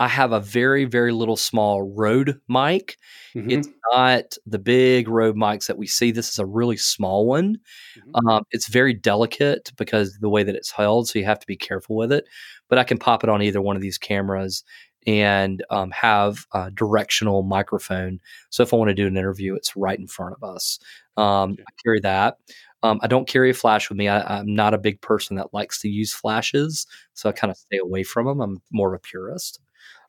I 0.00 0.08
have 0.08 0.32
a 0.32 0.40
very, 0.40 0.84
very 0.84 1.12
little 1.12 1.36
small 1.36 1.82
Rode 1.82 2.40
mic. 2.48 2.96
Mm-hmm. 3.36 3.50
It's 3.50 3.68
not 3.92 4.36
the 4.44 4.58
big 4.58 5.06
Rode 5.06 5.36
mics 5.36 5.66
that 5.66 5.78
we 5.78 5.86
see. 5.86 6.10
This 6.10 6.28
is 6.28 6.40
a 6.40 6.46
really 6.46 6.76
small 6.76 7.24
one. 7.24 7.58
Mm-hmm. 7.96 8.28
Um, 8.28 8.42
it's 8.50 8.66
very 8.66 8.94
delicate 8.94 9.70
because 9.76 10.18
the 10.20 10.28
way 10.28 10.42
that 10.42 10.56
it's 10.56 10.72
held, 10.72 11.08
so 11.08 11.20
you 11.20 11.24
have 11.24 11.38
to 11.38 11.46
be 11.46 11.56
careful 11.56 11.94
with 11.94 12.10
it. 12.10 12.24
But 12.68 12.78
I 12.78 12.84
can 12.84 12.98
pop 12.98 13.22
it 13.22 13.30
on 13.30 13.42
either 13.42 13.62
one 13.62 13.76
of 13.76 13.82
these 13.82 13.98
cameras 13.98 14.64
and 15.06 15.64
um, 15.70 15.90
have 15.90 16.46
a 16.52 16.70
directional 16.70 17.42
microphone. 17.42 18.20
So 18.50 18.62
if 18.62 18.72
I 18.72 18.76
want 18.76 18.88
to 18.88 18.94
do 18.94 19.06
an 19.06 19.16
interview, 19.16 19.54
it's 19.54 19.76
right 19.76 19.98
in 19.98 20.06
front 20.06 20.34
of 20.40 20.48
us. 20.48 20.78
Um. 21.16 21.56
I 21.60 21.72
carry 21.82 22.00
that. 22.00 22.38
Um, 22.82 22.98
I 23.02 23.06
don't 23.06 23.28
carry 23.28 23.50
a 23.50 23.54
flash 23.54 23.88
with 23.88 23.98
me. 23.98 24.08
I, 24.08 24.40
am 24.40 24.54
not 24.54 24.74
a 24.74 24.78
big 24.78 25.00
person 25.00 25.36
that 25.36 25.54
likes 25.54 25.80
to 25.82 25.88
use 25.88 26.12
flashes, 26.12 26.86
so 27.14 27.28
I 27.28 27.32
kind 27.32 27.50
of 27.50 27.56
stay 27.56 27.78
away 27.78 28.02
from 28.02 28.26
them. 28.26 28.40
I'm 28.40 28.62
more 28.72 28.92
of 28.92 28.98
a 28.98 29.00
purist. 29.00 29.60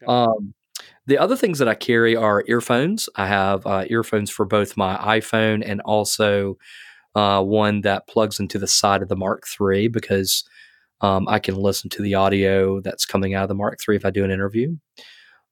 Um, 0.08 0.54
the 1.06 1.18
other 1.18 1.36
things 1.36 1.60
that 1.60 1.68
I 1.68 1.76
carry 1.76 2.16
are 2.16 2.44
earphones. 2.48 3.08
I 3.16 3.28
have 3.28 3.66
uh, 3.66 3.86
earphones 3.90 4.30
for 4.30 4.46
both 4.46 4.76
my 4.76 4.98
iPhone 4.98 5.64
and 5.66 5.82
also 5.82 6.58
uh, 7.16 7.44
one 7.44 7.82
that 7.82 8.08
plugs 8.08 8.40
into 8.40 8.58
the 8.58 8.68
side 8.68 9.02
of 9.02 9.10
the 9.10 9.16
Mark 9.16 9.46
III 9.60 9.90
because 9.90 10.44
um, 11.04 11.28
I 11.28 11.38
can 11.38 11.56
listen 11.56 11.90
to 11.92 12.02
the 12.02 12.16
audio 12.16 12.80
that's 12.80 13.06
coming 13.06 13.36
out 13.36 13.44
of 13.44 13.50
the 13.50 13.56
Mark 13.56 13.78
III 13.88 13.98
if 13.98 14.06
I 14.06 14.10
do 14.10 14.24
an 14.24 14.32
interview. 14.32 14.78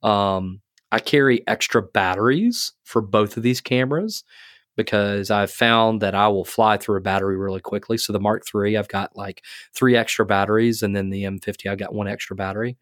Um, 0.02 0.62
I 0.94 1.00
carry 1.00 1.46
extra 1.46 1.82
batteries 1.82 2.72
for 2.86 3.02
both 3.02 3.36
of 3.36 3.44
these 3.44 3.60
cameras 3.60 4.24
because 4.78 5.30
I've 5.30 5.52
found 5.52 6.02
that 6.02 6.16
I 6.16 6.30
will 6.30 6.46
fly 6.46 6.78
through 6.78 6.98
a 6.98 7.02
battery 7.02 7.36
really 7.36 7.60
quickly. 7.60 7.98
So 7.98 8.14
the 8.14 8.20
Mark 8.20 8.44
III, 8.56 8.78
I've 8.78 8.88
got 8.88 9.16
like 9.16 9.44
three 9.76 9.98
extra 9.98 10.26
batteries, 10.26 10.82
and 10.82 10.96
then 10.96 11.10
the 11.10 11.24
M50, 11.24 11.70
I've 11.70 11.78
got 11.78 11.94
one 11.94 12.08
extra 12.08 12.36
battery. 12.36 12.78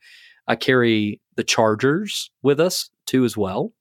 I 0.47 0.55
carry 0.55 1.19
the 1.35 1.43
chargers 1.43 2.29
with 2.43 2.59
us 2.59 2.91
too, 3.07 3.25
as 3.25 3.35
well, 3.35 3.73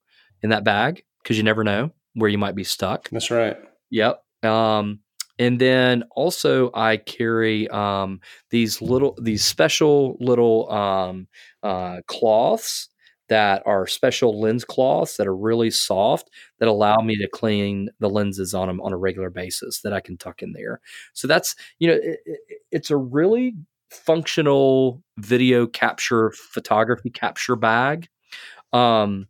in 0.43 0.51
that 0.51 0.65
bag 0.65 1.05
because 1.23 1.37
you 1.37 1.43
never 1.43 1.63
know 1.63 1.91
where 2.15 2.31
you 2.31 2.39
might 2.39 2.55
be 2.55 2.65
stuck. 2.65 3.11
That's 3.11 3.31
right. 3.31 3.59
Yep. 3.91 4.23
Um, 4.43 5.01
and 5.39 5.61
then 5.61 6.05
also 6.13 6.71
I 6.75 6.97
carry 6.97 7.69
um, 7.69 8.21
these 8.51 8.83
little, 8.83 9.17
these 9.21 9.45
special 9.45 10.17
little 10.21 10.71
um, 10.71 11.29
uh, 11.63 11.99
cloths 12.07 12.89
that 13.29 13.63
are 13.67 13.87
special 13.87 14.41
lens 14.41 14.65
cloths 14.65 15.17
that 15.17 15.27
are 15.27 15.37
really 15.37 15.71
soft 15.71 16.31
that 16.59 16.69
allow 16.69 16.97
me 16.97 17.17
to 17.17 17.29
clean 17.29 17.91
the 18.01 18.09
lenses 18.09 18.55
on 18.55 18.69
them 18.69 18.81
on 18.81 18.93
a 18.93 18.97
regular 18.97 19.31
basis 19.31 19.81
that 19.83 19.93
I 19.93 20.01
can 20.01 20.17
tuck 20.17 20.43
in 20.43 20.53
there. 20.53 20.81
So 21.13 21.29
that's 21.29 21.55
you 21.79 21.89
know 21.89 21.95
it, 21.95 22.21
it, 22.25 22.41
it's 22.71 22.91
a 22.91 22.97
really 22.97 23.55
functional 23.91 25.03
video 25.19 25.67
capture 25.67 26.33
photography 26.33 27.11
capture 27.11 27.57
bag. 27.57 28.09
Um, 28.73 29.29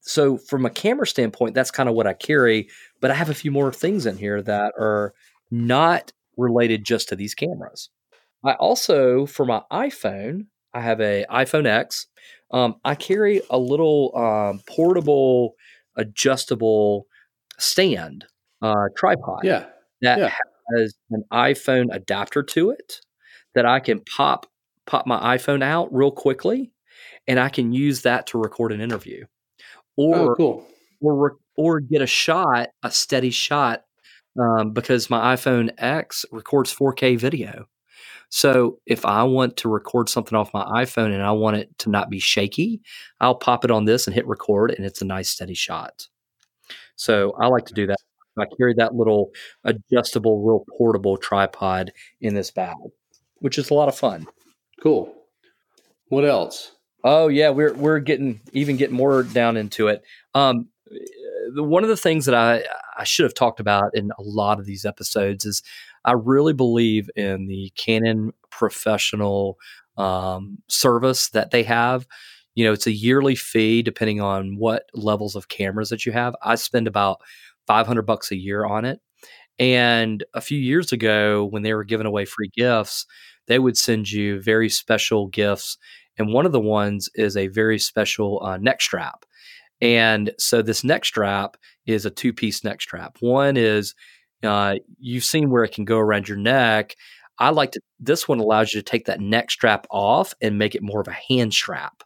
so 0.00 0.36
from 0.36 0.66
a 0.66 0.70
camera 0.70 1.06
standpoint, 1.06 1.54
that's 1.54 1.70
kind 1.70 1.88
of 1.88 1.94
what 1.94 2.06
I 2.06 2.12
carry. 2.12 2.68
But 3.02 3.10
I 3.10 3.14
have 3.14 3.28
a 3.28 3.34
few 3.34 3.50
more 3.50 3.70
things 3.72 4.06
in 4.06 4.16
here 4.16 4.40
that 4.40 4.72
are 4.78 5.12
not 5.50 6.12
related 6.38 6.84
just 6.84 7.10
to 7.10 7.16
these 7.16 7.34
cameras. 7.34 7.90
I 8.44 8.52
also, 8.54 9.26
for 9.26 9.44
my 9.44 9.62
iPhone, 9.70 10.46
I 10.72 10.80
have 10.80 11.00
a 11.00 11.26
iPhone 11.30 11.66
X. 11.66 12.06
Um, 12.50 12.76
I 12.84 12.94
carry 12.94 13.42
a 13.50 13.58
little 13.58 14.16
um, 14.16 14.60
portable, 14.66 15.54
adjustable 15.96 17.06
stand 17.58 18.24
uh, 18.62 18.86
tripod. 18.96 19.40
Yeah. 19.44 19.66
That 20.00 20.18
yeah. 20.18 20.32
has 20.76 20.94
an 21.10 21.24
iPhone 21.32 21.94
adapter 21.94 22.42
to 22.42 22.70
it 22.70 23.00
that 23.54 23.66
I 23.66 23.80
can 23.80 24.00
pop 24.00 24.46
pop 24.86 25.06
my 25.06 25.36
iPhone 25.36 25.62
out 25.62 25.92
real 25.92 26.10
quickly, 26.10 26.72
and 27.28 27.38
I 27.38 27.48
can 27.48 27.72
use 27.72 28.02
that 28.02 28.26
to 28.28 28.38
record 28.38 28.72
an 28.72 28.80
interview, 28.80 29.24
or 29.96 30.32
oh, 30.32 30.34
cool. 30.34 30.66
Or 31.02 31.36
or 31.56 31.80
get 31.80 32.02
a 32.02 32.06
shot, 32.06 32.70
a 32.82 32.90
steady 32.90 33.30
shot, 33.30 33.84
um, 34.40 34.72
because 34.72 35.10
my 35.10 35.34
iPhone 35.34 35.70
X 35.78 36.24
records 36.32 36.74
4K 36.74 37.18
video. 37.18 37.66
So 38.30 38.78
if 38.86 39.04
I 39.04 39.24
want 39.24 39.58
to 39.58 39.68
record 39.68 40.08
something 40.08 40.36
off 40.38 40.54
my 40.54 40.64
iPhone 40.82 41.12
and 41.12 41.22
I 41.22 41.32
want 41.32 41.56
it 41.58 41.78
to 41.80 41.90
not 41.90 42.08
be 42.08 42.18
shaky, 42.18 42.80
I'll 43.20 43.34
pop 43.34 43.64
it 43.64 43.70
on 43.70 43.84
this 43.84 44.06
and 44.06 44.14
hit 44.14 44.26
record, 44.26 44.70
and 44.70 44.86
it's 44.86 45.02
a 45.02 45.04
nice 45.04 45.28
steady 45.28 45.54
shot. 45.54 46.08
So 46.96 47.32
I 47.38 47.48
like 47.48 47.66
to 47.66 47.74
do 47.74 47.86
that. 47.88 47.98
I 48.38 48.46
carry 48.56 48.72
that 48.78 48.94
little 48.94 49.30
adjustable, 49.64 50.42
real 50.42 50.64
portable 50.78 51.18
tripod 51.18 51.92
in 52.22 52.34
this 52.34 52.50
bag 52.50 52.76
which 53.42 53.58
is 53.58 53.70
a 53.70 53.74
lot 53.74 53.88
of 53.88 53.96
fun. 53.96 54.26
Cool. 54.80 55.12
What 56.08 56.24
else? 56.24 56.72
Oh 57.04 57.28
yeah, 57.28 57.50
we're 57.50 57.74
we're 57.74 57.98
getting 57.98 58.40
even 58.52 58.76
getting 58.76 58.96
more 58.96 59.24
down 59.24 59.56
into 59.56 59.88
it. 59.88 60.02
Um, 60.34 60.68
one 61.56 61.82
of 61.82 61.88
the 61.88 61.96
things 61.96 62.26
that 62.26 62.34
I 62.34 62.62
I 62.96 63.04
should 63.04 63.24
have 63.24 63.34
talked 63.34 63.60
about 63.60 63.94
in 63.94 64.10
a 64.18 64.22
lot 64.22 64.58
of 64.60 64.66
these 64.66 64.84
episodes 64.84 65.44
is 65.44 65.62
I 66.04 66.12
really 66.12 66.52
believe 66.52 67.08
in 67.16 67.46
the 67.46 67.72
Canon 67.76 68.32
professional 68.50 69.58
um, 69.96 70.58
service 70.68 71.30
that 71.30 71.50
they 71.50 71.62
have. 71.64 72.06
You 72.54 72.64
know, 72.66 72.72
it's 72.72 72.86
a 72.86 72.92
yearly 72.92 73.34
fee 73.34 73.82
depending 73.82 74.20
on 74.20 74.56
what 74.58 74.84
levels 74.94 75.36
of 75.36 75.48
cameras 75.48 75.88
that 75.88 76.04
you 76.04 76.12
have. 76.12 76.34
I 76.42 76.56
spend 76.56 76.86
about 76.86 77.20
500 77.66 78.02
bucks 78.02 78.30
a 78.30 78.36
year 78.36 78.64
on 78.66 78.84
it. 78.84 79.00
And 79.58 80.24
a 80.34 80.40
few 80.40 80.58
years 80.58 80.92
ago, 80.92 81.44
when 81.46 81.62
they 81.62 81.74
were 81.74 81.84
giving 81.84 82.06
away 82.06 82.24
free 82.24 82.50
gifts, 82.56 83.06
they 83.46 83.58
would 83.58 83.76
send 83.76 84.10
you 84.10 84.40
very 84.40 84.68
special 84.68 85.28
gifts. 85.28 85.78
And 86.18 86.32
one 86.32 86.46
of 86.46 86.52
the 86.52 86.60
ones 86.60 87.08
is 87.14 87.36
a 87.36 87.48
very 87.48 87.78
special 87.78 88.42
uh, 88.44 88.56
neck 88.58 88.80
strap. 88.80 89.24
And 89.82 90.30
so 90.38 90.62
this 90.62 90.84
neck 90.84 91.04
strap 91.04 91.56
is 91.86 92.06
a 92.06 92.10
two 92.10 92.32
piece 92.32 92.64
neck 92.64 92.80
strap. 92.80 93.16
One 93.20 93.56
is 93.56 93.94
uh, 94.42 94.76
you've 94.98 95.24
seen 95.24 95.50
where 95.50 95.64
it 95.64 95.74
can 95.74 95.84
go 95.84 95.98
around 95.98 96.28
your 96.28 96.38
neck. 96.38 96.94
I 97.38 97.50
like 97.50 97.72
to, 97.72 97.80
this 97.98 98.28
one 98.28 98.38
allows 98.38 98.72
you 98.72 98.80
to 98.80 98.84
take 98.84 99.06
that 99.06 99.20
neck 99.20 99.50
strap 99.50 99.86
off 99.90 100.32
and 100.40 100.58
make 100.58 100.76
it 100.76 100.82
more 100.82 101.00
of 101.00 101.08
a 101.08 101.16
hand 101.28 101.52
strap. 101.52 102.04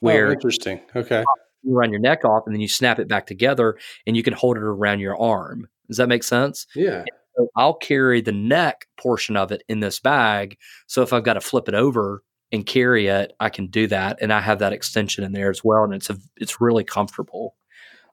Where 0.00 0.28
oh, 0.28 0.32
interesting. 0.32 0.80
Okay. 0.94 1.24
You 1.64 1.74
run 1.74 1.90
your 1.90 2.00
neck 2.00 2.24
off 2.24 2.44
and 2.46 2.54
then 2.54 2.60
you 2.60 2.68
snap 2.68 3.00
it 3.00 3.08
back 3.08 3.26
together 3.26 3.76
and 4.06 4.16
you 4.16 4.22
can 4.22 4.32
hold 4.32 4.56
it 4.56 4.62
around 4.62 5.00
your 5.00 5.20
arm. 5.20 5.66
Does 5.88 5.96
that 5.96 6.08
make 6.08 6.22
sense? 6.22 6.66
Yeah. 6.76 7.04
So 7.36 7.48
I'll 7.56 7.74
carry 7.74 8.20
the 8.20 8.32
neck 8.32 8.86
portion 9.00 9.36
of 9.36 9.50
it 9.50 9.64
in 9.68 9.80
this 9.80 9.98
bag. 9.98 10.56
So 10.86 11.02
if 11.02 11.12
I've 11.12 11.24
got 11.24 11.34
to 11.34 11.40
flip 11.40 11.68
it 11.68 11.74
over 11.74 12.22
and 12.52 12.64
carry 12.66 13.08
it, 13.08 13.32
I 13.40 13.50
can 13.50 13.66
do 13.68 13.86
that, 13.88 14.18
and 14.20 14.32
I 14.32 14.40
have 14.40 14.60
that 14.60 14.72
extension 14.72 15.24
in 15.24 15.32
there 15.32 15.50
as 15.50 15.62
well, 15.64 15.84
and 15.84 15.94
it's 15.94 16.10
a 16.10 16.16
it's 16.36 16.60
really 16.60 16.84
comfortable. 16.84 17.54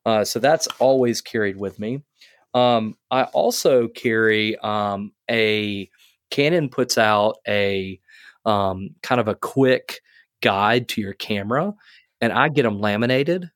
Uh, 0.05 0.23
so 0.23 0.39
that's 0.39 0.67
always 0.79 1.21
carried 1.21 1.57
with 1.57 1.79
me. 1.79 2.01
Um, 2.53 2.95
I 3.11 3.23
also 3.25 3.87
carry 3.89 4.57
um, 4.59 5.11
a 5.29 5.89
Canon 6.31 6.69
puts 6.69 6.97
out 6.97 7.37
a 7.47 7.99
um, 8.45 8.89
kind 9.03 9.21
of 9.21 9.27
a 9.27 9.35
quick 9.35 10.01
guide 10.41 10.87
to 10.89 11.01
your 11.01 11.13
camera, 11.13 11.73
and 12.21 12.33
I 12.33 12.49
get 12.49 12.63
them 12.63 12.79
laminated, 12.81 13.49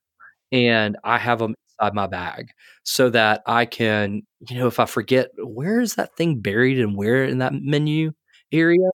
and 0.51 0.97
I 1.03 1.17
have 1.19 1.39
them 1.39 1.55
inside 1.79 1.93
my 1.95 2.07
bag 2.07 2.51
so 2.83 3.09
that 3.11 3.41
I 3.45 3.65
can, 3.65 4.23
you 4.49 4.57
know, 4.57 4.67
if 4.67 4.79
I 4.79 4.85
forget 4.85 5.29
where 5.37 5.79
is 5.81 5.95
that 5.95 6.15
thing 6.15 6.39
buried 6.41 6.79
and 6.79 6.95
where 6.97 7.25
in 7.25 7.39
that 7.39 7.53
menu 7.53 8.13
area, 8.51 8.89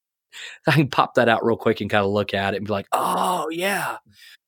I 0.68 0.72
can 0.72 0.89
pop 0.89 1.15
that 1.15 1.30
out 1.30 1.46
real 1.46 1.58
quick 1.58 1.82
and 1.82 1.89
kind 1.89 2.06
of 2.06 2.12
look 2.12 2.34
at 2.34 2.54
it 2.54 2.58
and 2.58 2.65
be 2.65 2.74
like, 2.74 2.88
oh, 2.92 3.48
yeah. 3.50 3.98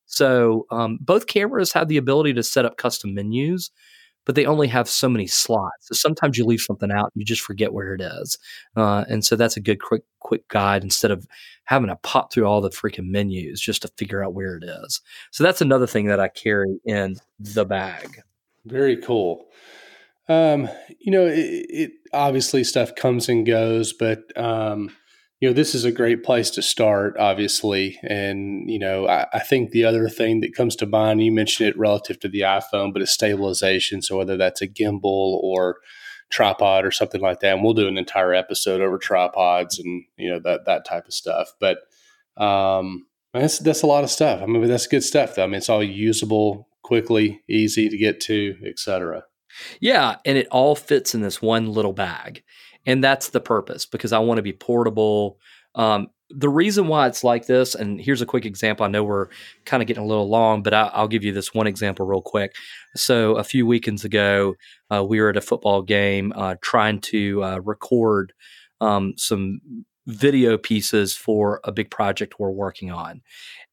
So 0.05 0.65
um, 0.71 0.97
both 1.01 1.27
cameras 1.27 1.73
have 1.73 1.87
the 1.87 1.97
ability 1.97 2.33
to 2.33 2.43
set 2.43 2.65
up 2.65 2.77
custom 2.77 3.13
menus, 3.13 3.71
but 4.25 4.35
they 4.35 4.45
only 4.45 4.67
have 4.67 4.89
so 4.89 5.07
many 5.07 5.27
slots. 5.27 5.87
So 5.87 5.95
sometimes 5.95 6.37
you 6.37 6.45
leave 6.45 6.61
something 6.61 6.91
out, 6.91 7.11
you 7.15 7.23
just 7.25 7.41
forget 7.41 7.73
where 7.73 7.93
it 7.93 8.01
is, 8.01 8.37
uh, 8.75 9.05
and 9.09 9.23
so 9.23 9.35
that's 9.35 9.57
a 9.57 9.61
good 9.61 9.81
quick 9.81 10.03
quick 10.19 10.47
guide 10.49 10.83
instead 10.83 11.11
of 11.11 11.25
having 11.65 11.89
to 11.89 11.95
pop 11.97 12.31
through 12.31 12.45
all 12.45 12.61
the 12.61 12.69
freaking 12.69 13.09
menus 13.09 13.61
just 13.61 13.83
to 13.83 13.87
figure 13.97 14.23
out 14.23 14.33
where 14.33 14.57
it 14.57 14.63
is. 14.63 15.01
So 15.31 15.43
that's 15.43 15.61
another 15.61 15.87
thing 15.87 16.07
that 16.07 16.19
I 16.19 16.29
carry 16.29 16.79
in 16.85 17.15
the 17.39 17.65
bag. 17.65 18.21
Very 18.65 18.97
cool. 18.97 19.45
Um, 20.27 20.67
you 20.99 21.11
know, 21.11 21.25
it, 21.25 21.65
it, 21.69 21.91
obviously 22.11 22.65
stuff 22.65 22.95
comes 22.95 23.29
and 23.29 23.45
goes, 23.45 23.93
but 23.93 24.19
um, 24.35 24.91
you 25.39 25.47
know, 25.47 25.53
this 25.53 25.75
is 25.75 25.85
a 25.85 25.91
great 25.91 26.23
place 26.23 26.49
to 26.51 26.61
start, 26.61 27.15
obviously. 27.17 27.99
And 28.03 28.69
you 28.69 28.79
know, 28.79 29.07
I, 29.07 29.27
I, 29.33 29.39
think 29.39 29.69
the 29.69 29.85
other 29.85 30.09
thing 30.09 30.41
that 30.41 30.55
comes 30.55 30.75
to 30.77 30.87
mind, 30.87 31.23
you 31.23 31.31
mentioned 31.31 31.69
it 31.69 31.77
relative 31.77 32.19
to 32.21 32.27
the 32.27 32.41
iPhone, 32.41 32.91
but 32.91 33.03
it's 33.03 33.11
stabilization. 33.11 34.01
So 34.01 34.17
whether 34.17 34.35
that's 34.35 34.61
a 34.63 34.67
gimbal 34.67 35.39
or 35.43 35.77
tripod 36.29 36.85
or 36.85 36.91
something 36.91 37.21
like 37.21 37.39
that. 37.39 37.53
And 37.53 37.63
we'll 37.63 37.73
do 37.73 37.87
an 37.87 37.97
entire 37.97 38.33
episode 38.33 38.81
over 38.81 38.97
tripods 38.97 39.79
and 39.79 40.03
you 40.17 40.29
know 40.29 40.39
that 40.39 40.65
that 40.65 40.85
type 40.85 41.05
of 41.05 41.13
stuff. 41.13 41.53
But 41.59 41.79
um, 42.37 43.07
that's 43.33 43.59
that's 43.59 43.83
a 43.83 43.87
lot 43.87 44.03
of 44.03 44.09
stuff. 44.09 44.41
I 44.41 44.45
mean, 44.45 44.67
that's 44.67 44.87
good 44.87 45.03
stuff 45.03 45.35
though. 45.35 45.43
I 45.43 45.47
mean, 45.47 45.55
it's 45.55 45.69
all 45.69 45.83
usable, 45.83 46.67
quickly, 46.83 47.41
easy 47.49 47.89
to 47.89 47.97
get 47.97 48.19
to, 48.21 48.55
etc. 48.65 49.23
Yeah, 49.79 50.17
and 50.25 50.37
it 50.37 50.47
all 50.51 50.75
fits 50.75 51.15
in 51.15 51.21
this 51.21 51.41
one 51.41 51.71
little 51.71 51.93
bag, 51.93 52.43
and 52.85 53.03
that's 53.03 53.29
the 53.29 53.41
purpose 53.41 53.85
because 53.85 54.13
I 54.13 54.19
want 54.19 54.37
to 54.37 54.43
be 54.43 54.53
portable. 54.53 55.39
Um, 55.75 56.07
the 56.29 56.49
reason 56.49 56.87
why 56.87 57.07
it's 57.07 57.23
like 57.23 57.45
this, 57.45 57.73
and 57.73 58.01
here's 58.01 58.21
a 58.21 58.25
quick 58.25 58.45
example. 58.45 58.85
I 58.85 58.89
know 58.89 59.03
we're 59.03 59.27
kind 59.65 59.81
of 59.81 59.87
getting 59.87 60.03
a 60.03 60.07
little 60.07 60.27
long, 60.27 60.61
but 60.61 60.73
I, 60.73 60.99
will 60.99 61.07
give 61.07 61.23
you 61.23 61.31
this 61.31 61.53
one 61.53 61.67
example 61.67 62.05
real 62.05 62.21
quick. 62.21 62.55
So, 62.95 63.35
a 63.35 63.43
few 63.43 63.65
weekends 63.65 64.03
ago, 64.03 64.55
uh, 64.93 65.03
we 65.05 65.21
were 65.21 65.29
at 65.29 65.37
a 65.37 65.41
football 65.41 65.81
game 65.81 66.33
uh, 66.35 66.55
trying 66.61 66.99
to 67.01 67.43
uh, 67.43 67.59
record 67.59 68.33
um, 68.81 69.13
some 69.17 69.61
video 70.05 70.57
pieces 70.57 71.15
for 71.15 71.59
a 71.63 71.71
big 71.71 71.91
project 71.91 72.39
we're 72.39 72.49
working 72.49 72.91
on. 72.91 73.21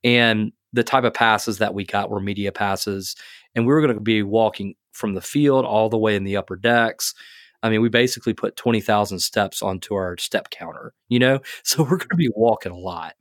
And 0.02 0.52
the 0.72 0.84
type 0.84 1.04
of 1.04 1.14
passes 1.14 1.58
that 1.58 1.74
we 1.74 1.84
got 1.84 2.10
were 2.10 2.20
media 2.20 2.52
passes. 2.52 3.14
And 3.54 3.66
we 3.66 3.73
were 3.73 3.80
going 3.80 3.94
to 3.94 4.00
be 4.00 4.23
walking 4.23 4.75
from 4.92 5.14
the 5.14 5.20
field 5.20 5.64
all 5.64 5.88
the 5.88 5.99
way 5.99 6.16
in 6.16 6.25
the 6.25 6.37
upper 6.37 6.56
decks. 6.56 7.14
I 7.62 7.70
mean, 7.70 7.80
we 7.80 7.88
basically 7.88 8.34
put 8.34 8.56
20,000 8.56 9.18
steps 9.20 9.62
onto 9.62 9.94
our 9.94 10.16
step 10.18 10.50
counter, 10.50 10.92
you 11.08 11.18
know? 11.18 11.40
So 11.64 11.82
we're 11.82 11.96
going 11.96 12.08
to 12.11 12.16
be 12.16 12.30
walking 12.34 12.73
a 12.73 12.78
lot. 12.78 13.14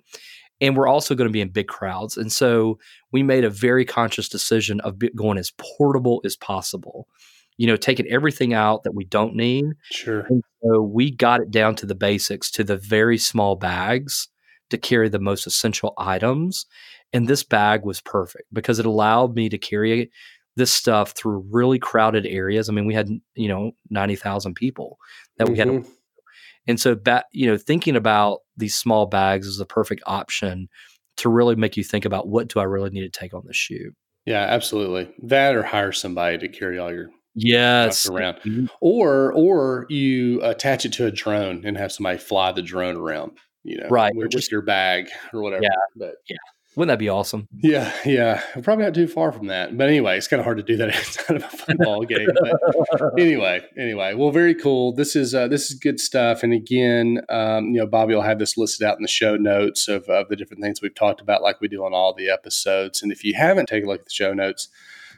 And 0.61 0.77
we're 0.77 0.87
also 0.87 1.15
going 1.15 1.27
to 1.27 1.33
be 1.33 1.41
in 1.41 1.49
big 1.49 1.67
crowds. 1.67 2.17
And 2.17 2.31
so 2.31 2.77
we 3.11 3.23
made 3.23 3.43
a 3.43 3.49
very 3.49 3.85
conscious 3.85 4.29
decision 4.29 4.79
of 4.81 4.97
going 5.15 5.37
as 5.37 5.51
portable 5.57 6.21
as 6.25 6.35
possible, 6.35 7.07
you 7.57 7.67
know, 7.67 7.75
taking 7.75 8.07
everything 8.07 8.53
out 8.53 8.83
that 8.83 8.93
we 8.93 9.05
don't 9.05 9.35
need. 9.35 9.65
Sure. 9.91 10.21
And 10.29 10.43
so 10.61 10.81
we 10.81 11.11
got 11.11 11.41
it 11.41 11.51
down 11.51 11.75
to 11.75 11.85
the 11.85 11.95
basics, 11.95 12.51
to 12.51 12.63
the 12.63 12.77
very 12.77 13.17
small 13.17 13.55
bags 13.55 14.27
to 14.73 14.77
carry 14.77 15.09
the 15.09 15.19
most 15.19 15.47
essential 15.47 15.93
items. 15.97 16.65
And 17.13 17.27
this 17.27 17.43
bag 17.43 17.85
was 17.85 18.01
perfect 18.01 18.45
because 18.51 18.79
it 18.79 18.85
allowed 18.85 19.35
me 19.35 19.47
to 19.49 19.57
carry 19.57 20.11
this 20.55 20.71
stuff 20.71 21.11
through 21.11 21.47
really 21.51 21.79
crowded 21.79 22.25
areas. 22.25 22.69
I 22.69 22.73
mean, 22.73 22.85
we 22.85 22.93
had, 22.93 23.09
you 23.35 23.47
know, 23.47 23.71
90,000 23.89 24.53
people 24.55 24.97
that 25.37 25.47
we 25.47 25.55
mm-hmm. 25.55 25.75
had. 25.75 25.83
To, 25.83 25.89
and 26.67 26.79
so 26.79 26.95
that, 27.05 27.25
you 27.31 27.47
know, 27.47 27.57
thinking 27.57 27.95
about 27.95 28.39
these 28.57 28.75
small 28.75 29.05
bags 29.05 29.47
is 29.47 29.57
the 29.57 29.65
perfect 29.65 30.03
option 30.05 30.69
to 31.17 31.29
really 31.29 31.55
make 31.55 31.77
you 31.77 31.83
think 31.83 32.05
about 32.05 32.27
what 32.27 32.47
do 32.47 32.59
I 32.59 32.63
really 32.63 32.89
need 32.89 33.01
to 33.01 33.19
take 33.19 33.33
on 33.33 33.43
the 33.45 33.53
shoot. 33.53 33.93
Yeah, 34.25 34.41
absolutely. 34.41 35.13
That 35.23 35.55
or 35.55 35.63
hire 35.63 35.91
somebody 35.91 36.37
to 36.37 36.47
carry 36.47 36.79
all 36.79 36.91
your 36.93 37.09
yes 37.35 38.07
around, 38.07 38.35
mm-hmm. 38.35 38.67
or 38.79 39.33
or 39.33 39.85
you 39.89 40.41
attach 40.43 40.85
it 40.85 40.93
to 40.93 41.05
a 41.05 41.11
drone 41.11 41.65
and 41.65 41.77
have 41.77 41.91
somebody 41.91 42.17
fly 42.17 42.51
the 42.51 42.61
drone 42.61 42.95
around. 42.95 43.37
You 43.63 43.81
know, 43.81 43.87
right? 43.89 44.13
With, 44.15 44.29
just 44.29 44.51
your 44.51 44.61
bag 44.61 45.09
or 45.33 45.41
whatever. 45.41 45.63
Yeah, 45.63 45.69
but 45.95 46.15
yeah, 46.27 46.37
wouldn't 46.75 46.91
that 46.91 46.99
be 46.99 47.09
awesome? 47.09 47.47
Yeah, 47.55 47.93
yeah. 48.03 48.41
Probably 48.63 48.85
not 48.85 48.95
too 48.95 49.07
far 49.07 49.31
from 49.31 49.47
that. 49.47 49.77
But 49.77 49.89
anyway, 49.89 50.17
it's 50.17 50.27
kind 50.27 50.39
of 50.39 50.45
hard 50.45 50.57
to 50.57 50.63
do 50.63 50.75
that 50.77 50.87
inside 50.95 51.35
of 51.35 51.43
a 51.43 51.47
football 51.47 52.01
game. 52.05 52.29
But 52.33 53.19
anyway, 53.19 53.61
anyway, 53.77 54.15
well, 54.15 54.31
very 54.31 54.55
cool. 54.55 54.93
This 54.93 55.15
is 55.15 55.35
uh, 55.35 55.47
this 55.47 55.69
is 55.69 55.77
good 55.77 55.99
stuff. 55.99 56.41
And 56.41 56.51
again, 56.51 57.21
um, 57.29 57.67
you 57.67 57.79
know, 57.79 57.85
Bobby 57.85 58.15
will 58.15 58.23
have 58.23 58.39
this 58.39 58.57
listed 58.57 58.87
out 58.87 58.97
in 58.97 59.03
the 59.03 59.07
show 59.07 59.35
notes 59.35 59.87
of, 59.87 60.05
of 60.05 60.29
the 60.29 60.35
different 60.35 60.63
things 60.63 60.81
we've 60.81 60.95
talked 60.95 61.21
about, 61.21 61.43
like 61.43 61.61
we 61.61 61.67
do 61.67 61.85
on 61.85 61.93
all 61.93 62.13
the 62.13 62.29
episodes. 62.29 63.03
And 63.03 63.11
if 63.11 63.23
you 63.23 63.35
haven't 63.35 63.67
taken 63.67 63.87
a 63.87 63.91
look 63.91 64.01
at 64.01 64.05
the 64.05 64.11
show 64.11 64.33
notes, 64.33 64.67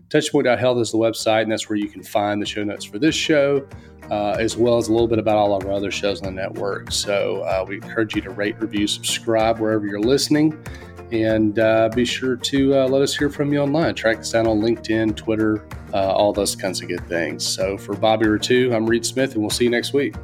touchpoint.health 0.09 0.79
is 0.79 0.91
the 0.91 0.97
website, 0.97 1.43
and 1.43 1.51
that's 1.51 1.69
where 1.69 1.77
you 1.77 1.87
can 1.87 2.03
find 2.03 2.41
the 2.41 2.45
show 2.45 2.63
notes 2.63 2.85
for 2.85 2.99
this 2.99 3.15
show. 3.15 3.67
Uh, 4.11 4.37
as 4.39 4.55
well 4.55 4.77
as 4.77 4.87
a 4.87 4.91
little 4.91 5.07
bit 5.07 5.17
about 5.17 5.35
all 5.35 5.55
of 5.55 5.65
our 5.65 5.71
other 5.71 5.89
shows 5.89 6.21
on 6.21 6.25
the 6.25 6.41
network. 6.41 6.91
So 6.91 7.41
uh, 7.41 7.65
we 7.67 7.77
encourage 7.77 8.15
you 8.15 8.21
to 8.21 8.29
rate, 8.29 8.55
review, 8.61 8.85
subscribe 8.85 9.57
wherever 9.57 9.87
you're 9.87 9.99
listening. 9.99 10.63
And 11.11 11.57
uh, 11.57 11.89
be 11.89 12.05
sure 12.05 12.35
to 12.35 12.75
uh, 12.75 12.87
let 12.87 13.01
us 13.01 13.15
hear 13.15 13.31
from 13.31 13.51
you 13.51 13.59
online. 13.59 13.95
Track 13.95 14.19
us 14.19 14.31
down 14.31 14.45
on 14.45 14.59
LinkedIn, 14.61 15.15
Twitter, 15.15 15.65
uh, 15.93 16.11
all 16.11 16.33
those 16.33 16.55
kinds 16.55 16.81
of 16.83 16.87
good 16.87 17.07
things. 17.07 17.43
So 17.45 17.77
for 17.77 17.95
Bobby 17.95 18.27
Rettew, 18.27 18.75
I'm 18.75 18.85
Reed 18.85 19.05
Smith, 19.05 19.33
and 19.33 19.41
we'll 19.41 19.49
see 19.49 19.63
you 19.63 19.71
next 19.71 19.93
week. 19.93 20.15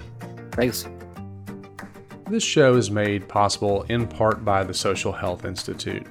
Thanks. 0.51 0.87
This 2.27 2.43
show 2.43 2.75
is 2.75 2.91
made 2.91 3.27
possible 3.27 3.83
in 3.89 4.07
part 4.07 4.45
by 4.45 4.63
the 4.63 4.73
Social 4.73 5.11
Health 5.11 5.43
Institute. 5.43 6.05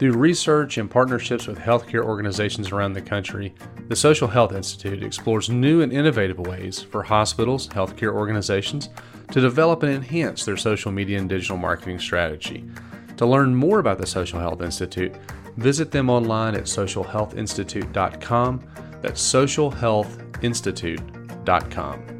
Through 0.00 0.12
research 0.12 0.78
and 0.78 0.90
partnerships 0.90 1.46
with 1.46 1.58
healthcare 1.58 2.02
organizations 2.02 2.72
around 2.72 2.94
the 2.94 3.02
country, 3.02 3.54
the 3.88 3.96
Social 3.96 4.28
Health 4.28 4.54
Institute 4.54 5.02
explores 5.02 5.50
new 5.50 5.82
and 5.82 5.92
innovative 5.92 6.38
ways 6.38 6.80
for 6.80 7.02
hospitals, 7.02 7.68
healthcare 7.68 8.14
organizations 8.14 8.88
to 9.30 9.42
develop 9.42 9.82
and 9.82 9.92
enhance 9.92 10.46
their 10.46 10.56
social 10.56 10.90
media 10.90 11.18
and 11.18 11.28
digital 11.28 11.58
marketing 11.58 11.98
strategy. 11.98 12.64
To 13.18 13.26
learn 13.26 13.54
more 13.54 13.78
about 13.78 13.98
the 13.98 14.06
Social 14.06 14.40
Health 14.40 14.62
Institute, 14.62 15.14
visit 15.58 15.90
them 15.90 16.08
online 16.08 16.54
at 16.54 16.64
socialhealthinstitute.com. 16.64 18.64
That's 19.02 19.20
socialhealthinstitute.com. 19.20 22.19